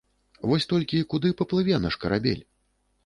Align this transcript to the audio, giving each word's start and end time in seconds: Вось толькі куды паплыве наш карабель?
Вось 0.51 0.65
толькі 0.71 1.03
куды 1.13 1.33
паплыве 1.41 1.75
наш 1.87 1.99
карабель? 2.07 2.43